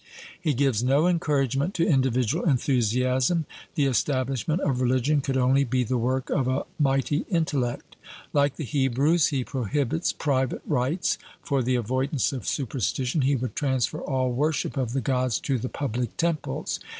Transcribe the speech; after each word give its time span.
He 0.41 0.55
gives 0.55 0.81
no 0.83 1.05
encouragement 1.07 1.75
to 1.75 1.85
individual 1.85 2.43
enthusiasm; 2.43 3.45
'the 3.75 3.85
establishment 3.85 4.59
of 4.61 4.81
religion 4.81 5.21
could 5.21 5.37
only 5.37 5.63
be 5.63 5.83
the 5.83 5.99
work 5.99 6.31
of 6.31 6.47
a 6.47 6.65
mighty 6.79 7.23
intellect.' 7.29 7.95
Like 8.33 8.55
the 8.55 8.63
Hebrews, 8.63 9.27
he 9.27 9.43
prohibits 9.43 10.11
private 10.11 10.63
rites; 10.65 11.19
for 11.43 11.61
the 11.61 11.75
avoidance 11.75 12.33
of 12.33 12.47
superstition, 12.47 13.21
he 13.21 13.35
would 13.35 13.55
transfer 13.55 13.99
all 13.99 14.31
worship 14.31 14.75
of 14.75 14.93
the 14.93 15.01
Gods 15.01 15.37
to 15.41 15.59
the 15.59 15.69
public 15.69 16.17
temples. 16.17 16.79